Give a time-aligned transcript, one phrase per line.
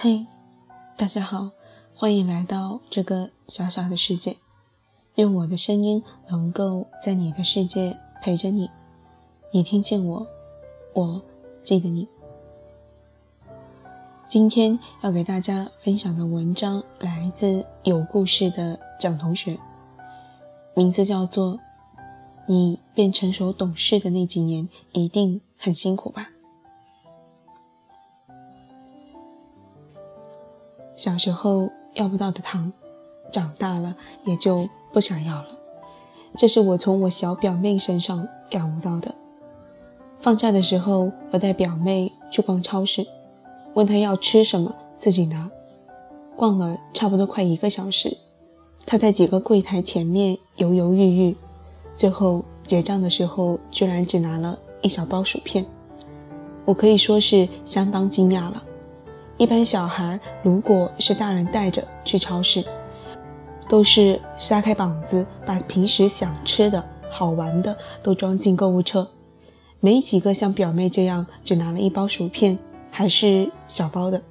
[0.00, 0.26] 嘿，
[0.96, 1.50] 大家好，
[1.92, 4.36] 欢迎来到这个小小的世界。
[5.16, 8.70] 愿我的声音能够在你的世界陪着你，
[9.50, 10.26] 你听见我，
[10.92, 11.22] 我
[11.62, 12.06] 记得你。
[14.26, 19.58] 今天要给大家分享的文章来自有故事的蒋同学，
[20.74, 21.54] 名字叫做
[22.46, 26.28] 《你变成熟懂事的那几年一定很辛苦吧》。
[30.94, 32.70] 小时候要不到的糖，
[33.32, 35.48] 长大了也就不想要了。
[36.36, 39.14] 这是我从我小表妹身上感悟到的。
[40.20, 43.06] 放假的时候，我带表妹去逛超市，
[43.74, 45.50] 问她要吃什么，自己拿。
[46.36, 48.16] 逛了差不多快一个小时，
[48.84, 51.36] 她在几个柜台前面犹犹豫豫，
[51.94, 55.64] 最后结账的时候居然只拿了一小包薯片。
[56.64, 58.62] 我可以说是相当惊讶了。
[59.36, 62.64] 一般小孩如果是大人带着去超市，
[63.68, 69.08] 都是撒开膀子把平时想吃的好玩的都装进购物车，
[69.80, 72.58] 没几个像表妹这样只拿了一包薯片，
[72.90, 74.22] 还是小包的。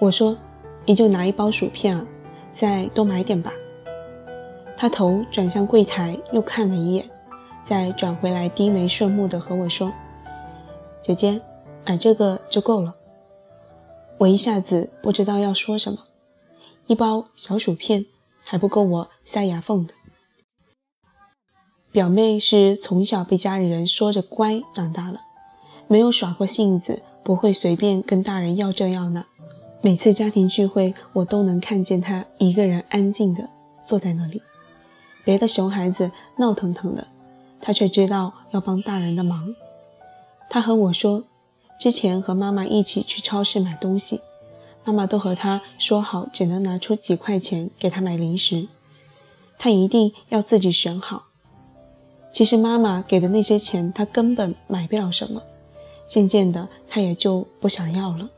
[0.00, 0.36] 我说
[0.86, 2.06] ：“你就拿一包薯片啊，
[2.52, 3.52] 再多买点吧。”
[4.76, 7.08] 他头转向柜台又看了一眼，
[7.62, 9.92] 再转回来低眉顺目的和我说
[11.00, 11.40] ：“姐姐，
[11.86, 12.96] 买这个就够了。”
[14.18, 16.00] 我一下子不知道要说什么，
[16.88, 18.06] 一包小薯片
[18.44, 19.94] 还不够我塞牙缝的。
[21.92, 25.20] 表妹是从小被家里人说着乖长大了，
[25.86, 29.26] 没有耍过性子，不会随便跟大人要这要那。
[29.82, 33.50] 每次家庭聚会，我都能看见她一个人安静的
[33.84, 34.40] 坐在那里，
[35.22, 37.08] 别的熊孩子闹腾腾的，
[37.60, 39.54] 她却知道要帮大人的忙。
[40.48, 41.24] 她和我说。
[41.80, 44.20] 之前和妈妈一起去超市买东西，
[44.84, 48.68] 妈妈都和他说好，只能拿出几块钱给他买零食，
[49.58, 51.24] 他一定要自己选好。
[52.32, 55.42] 其实妈妈给的那些钱，他根本买不了什么。
[56.06, 58.28] 渐渐的，他也就不想要了，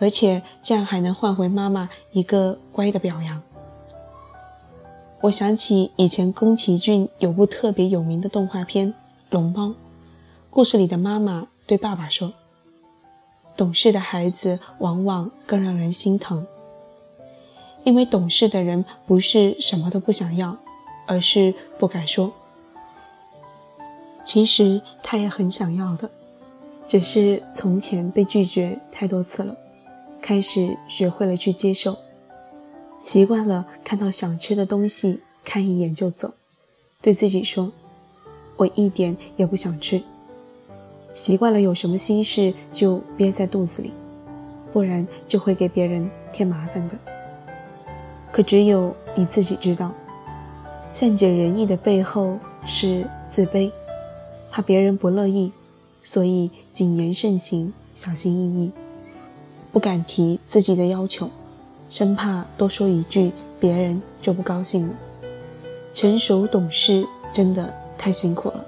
[0.00, 3.40] 而且这样还能换回妈妈一个乖的表扬。
[5.22, 8.92] 我想起以前宫崎骏有部特别有名的动画片
[9.28, 9.68] 《龙猫》，
[10.48, 12.32] 故事里的妈妈对爸爸说。
[13.56, 16.46] 懂事的孩子往往更让人心疼，
[17.84, 20.56] 因为懂事的人不是什么都不想要，
[21.06, 22.32] 而是不敢说。
[24.32, 26.08] 其实他也很想要的，
[26.86, 29.56] 只是从前被拒绝太多次了，
[30.22, 31.96] 开始学会了去接受，
[33.02, 36.34] 习惯了看到想吃的东西看一眼就走，
[37.02, 37.72] 对自己说
[38.58, 40.00] ：“我一点也不想吃。”
[41.12, 43.92] 习惯了有什么心事就憋在肚子里，
[44.70, 46.96] 不然就会给别人添麻烦的。
[48.30, 49.92] 可只有你自己知道，
[50.92, 53.72] 善解人意的背后是自卑，
[54.50, 55.52] 怕别人不乐意，
[56.02, 58.72] 所以谨言慎行，小心翼翼，
[59.72, 61.30] 不敢提自己的要求，
[61.88, 64.98] 生怕多说一句别人就不高兴了。
[65.92, 68.64] 成熟懂事真的太辛苦了。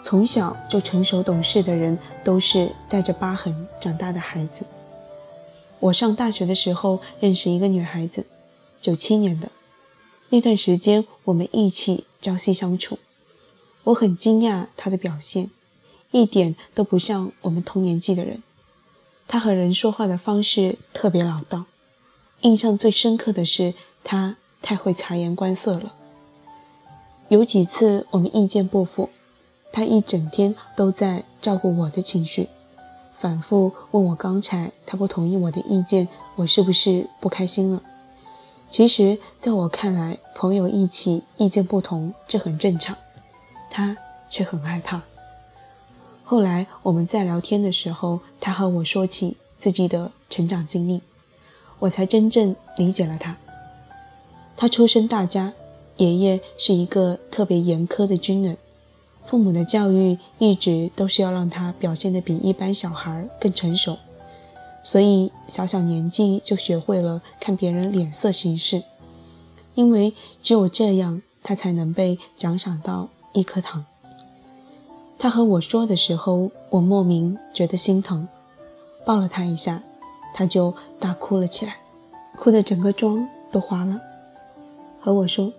[0.00, 4.64] 从小就成熟懂事的人，都是带着疤痕长大的孩子。
[5.80, 8.26] 我上大学的时候认识一个女孩子，
[8.80, 9.48] 九七年的，
[10.30, 12.98] 那段时间我们一起朝夕相处。
[13.88, 15.50] 我很惊讶他的表现，
[16.10, 18.42] 一点都不像我们同年纪的人。
[19.26, 21.64] 他和人说话的方式特别老道，
[22.42, 23.72] 印象最深刻的是
[24.04, 25.94] 他太会察言观色了。
[27.28, 29.08] 有几次我们意见不符。
[29.70, 32.48] 他一整天都在照顾我的情绪，
[33.18, 37.82] 反复问我刚才他不同意我的意见，我是不是不开心了？
[38.70, 42.96] 其实，在我看来，朋友一起意见不同，这很正常。
[43.70, 43.96] 他
[44.28, 45.02] 却很害怕。
[46.24, 51.00] 后来我们在聊天的时候，他和我说起自己的成长经历，
[51.78, 53.38] 我才真正理解了他。
[54.56, 55.54] 他出身大家，
[55.96, 58.58] 爷爷是一个特别严苛的军人。
[59.24, 63.98] 父母的教育一直都是要让他表现得比一般小孩更成熟，
[64.82, 68.82] 所以小小年纪就学会了看别人脸色行事，
[69.74, 73.84] 因为只有这样，他才能被奖赏到一颗糖。
[75.18, 78.28] 他和我说的时候，我莫名觉得心疼，
[79.04, 79.82] 抱了他一下，
[80.32, 81.78] 他就大哭了起来，
[82.36, 84.00] 哭得整个妆都花了，
[85.00, 85.52] 和我说：“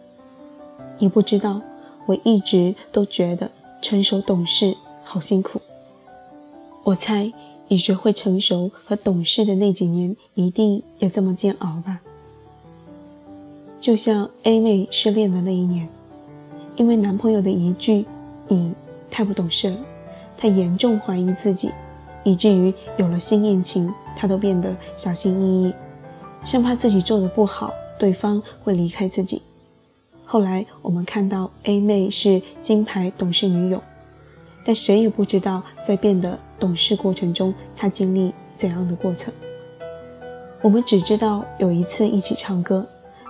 [0.99, 1.61] 你不知道，
[2.05, 3.51] 我一直都觉得
[3.81, 5.61] 成熟懂事好辛苦。
[6.85, 7.33] 我猜
[7.67, 11.99] 你学会成熟和懂事的那几年，一定也这么煎熬吧？
[13.79, 15.89] 就像 A 妹失恋的那一年，
[16.79, 18.07] 因为男朋友的一句
[18.49, 18.73] ‘你’。”
[19.11, 19.77] 太不懂事了，
[20.37, 21.71] 他严重怀疑自己，
[22.23, 25.73] 以至于有了新恋情，他都变得小心翼翼，
[26.45, 29.41] 生怕自己做的不好，对方会离开自己。
[30.23, 33.81] 后来我们看到 A 妹是金牌懂事女友，
[34.63, 39.33] 但谁也不知道在变得懂事过程中，她经历怎样的过程。
[40.61, 42.87] 我们只知道有一次一起唱歌，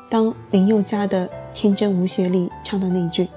[0.09, 3.29] 当林宥嘉的《天真无邪》里唱到那句。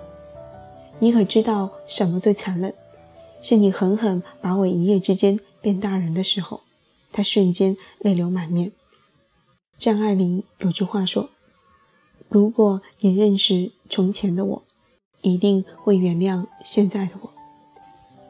[1.02, 2.72] 你可知道什么最残忍？
[3.40, 6.60] 是你狠狠把我一夜之间变大人的时候，
[7.10, 8.70] 他瞬间泪流满面。
[9.76, 11.30] 张爱玲有句话说
[12.30, 14.62] ：“如果你认识从前的我，
[15.22, 17.32] 一定会原谅现在的我。”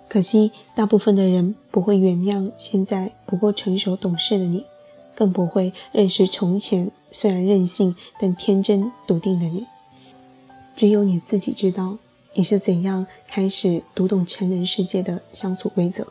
[0.08, 4.64] 可惜，大部分的人不会原谅现在不够成熟懂事的你，
[5.14, 9.66] 更不会认识从前虽然任性但天真笃定的你。
[10.74, 11.98] 只有你自己知道。
[12.34, 16.06] 你是怎样开始读懂成人世界的相处规则？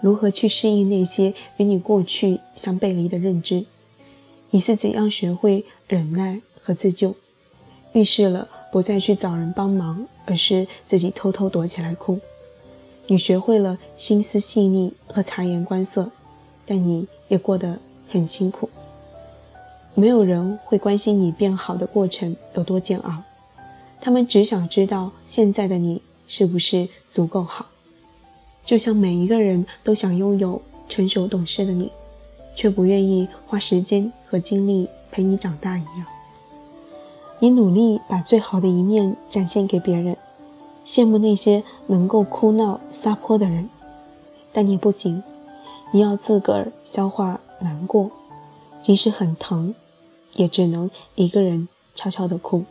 [0.00, 3.66] 如何去适应那些与你过去相背离的认知？
[4.48, 7.14] 你是怎样学会忍耐和自救？
[7.92, 12.18] 遇事了不再去找人帮忙，而是自己偷偷躲起来哭。
[13.08, 16.10] 你学会了心思细腻和察言观色，
[16.64, 17.78] 但你也过得
[18.08, 18.70] 很辛苦。
[19.94, 23.22] 没有人会关心你变好的过程有多煎熬。
[24.04, 27.66] 他们只想知道现在的你是不是足够好，
[28.64, 31.92] 就像每一个人都想拥有成熟懂事的你，
[32.56, 36.06] 却不愿意花时间和精力陪你长大一样。
[37.38, 40.16] 你努力把最好的一面展现给别人，
[40.84, 43.70] 羡慕那些能够哭闹撒泼的人，
[44.52, 45.22] 但你不行，
[45.92, 48.10] 你要自个儿消化难过，
[48.80, 49.72] 即使很疼，
[50.34, 52.64] 也只能一个人悄悄地哭。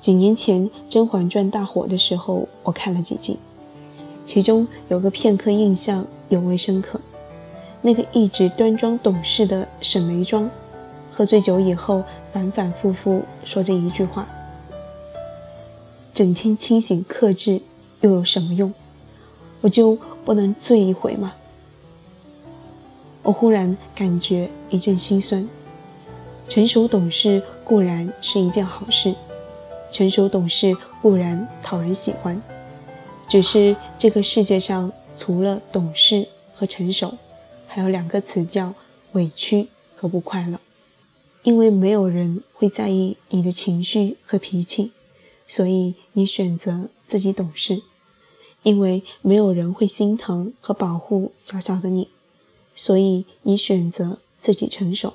[0.00, 3.36] 几年前《甄嬛传》大火的时候，我看了几集，
[4.24, 6.98] 其中有个片刻印象尤为深刻。
[7.82, 10.50] 那个一直端庄懂事的沈眉庄，
[11.10, 12.02] 喝醉酒以后
[12.32, 14.26] 反反复复说着一句话
[16.14, 17.60] ：“整天清醒克制
[18.00, 18.72] 又有什么用？
[19.60, 21.34] 我就不能醉一回吗？”
[23.22, 25.46] 我忽然感觉一阵心酸。
[26.48, 29.14] 成熟懂事固然是一件好事。
[29.90, 32.40] 成熟懂事固然讨人喜欢，
[33.28, 37.18] 只是这个世界上除了懂事和成熟，
[37.66, 38.74] 还有两个词叫
[39.12, 40.60] 委屈和不快乐。
[41.42, 44.92] 因为没有人会在意你的情绪和脾气，
[45.48, 47.82] 所以你选择自己懂事；
[48.62, 52.10] 因为没有人会心疼和保护小小的你，
[52.74, 55.14] 所以你选择自己成熟。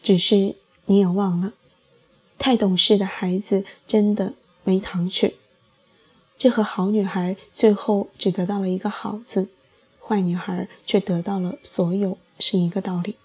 [0.00, 0.54] 只是
[0.86, 1.54] 你也忘了。
[2.38, 4.34] 太懂事的孩子真的
[4.64, 5.34] 没糖吃，
[6.36, 9.48] 这和好女孩最后只得到了一个好字，
[10.00, 13.16] 坏女孩却得到了所有，是一个道理。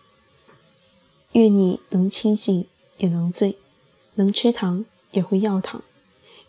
[1.34, 2.66] 愿你能清醒
[2.98, 3.58] 也能醉，
[4.16, 5.84] 能吃糖也会要糖。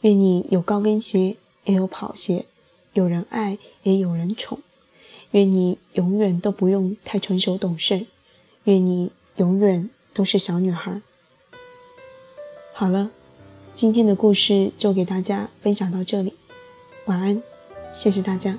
[0.01, 2.47] 愿你有高跟鞋也有跑鞋，
[2.95, 4.61] 有人爱也有人宠。
[5.33, 8.07] 愿你永远都不用太成熟懂事，
[8.65, 11.03] 愿你永远都是小女孩。
[12.73, 13.11] 好了，
[13.75, 16.35] 今天的故事就给大家分享到这里，
[17.05, 17.43] 晚安，
[17.93, 18.59] 谢谢大家。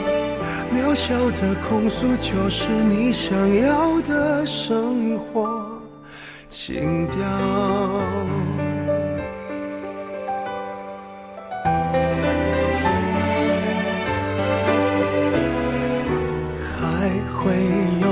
[0.73, 5.81] 渺小的控诉，就是你想要的生活
[6.49, 7.19] 情调。
[16.63, 17.51] 还会
[18.01, 18.07] 有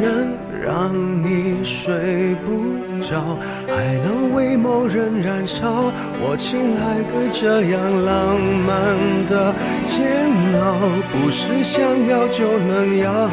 [0.00, 2.79] 人让你睡不？
[3.00, 5.90] 照还能为某人燃烧，
[6.20, 9.54] 我亲爱的，这样浪漫的
[9.84, 10.28] 煎
[10.60, 10.78] 熬，
[11.10, 13.28] 不是想要就能要。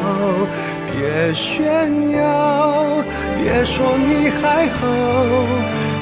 [0.90, 3.04] 别炫耀，
[3.38, 4.88] 别说你还好，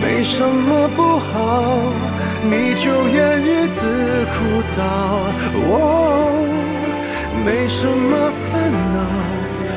[0.01, 1.93] 没什么不好，
[2.43, 3.81] 你就怨日子
[4.33, 4.37] 枯
[4.73, 4.79] 燥。
[5.69, 5.79] 哦，
[7.45, 8.99] 没什么烦恼，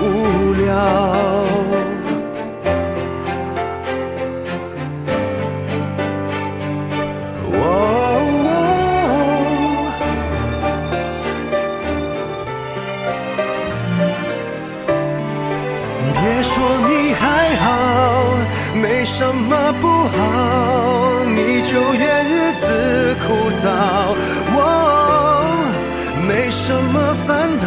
[0.00, 0.64] 无聊。
[16.18, 16.52] 别说
[16.88, 17.64] 你还好，
[18.82, 22.64] 没什么不好，你就怨日子
[23.22, 23.24] 枯
[23.62, 23.64] 燥。
[24.58, 24.60] 哦，
[26.26, 27.66] 没什么烦恼，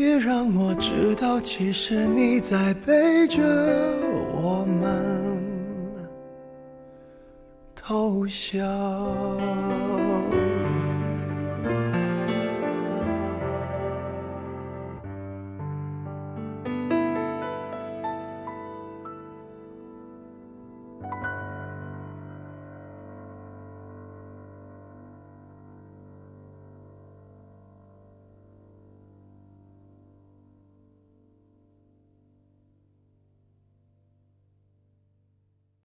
[0.00, 3.42] 别让我知道，其实你在背着
[4.32, 5.36] 我们。
[7.76, 8.64] 偷笑。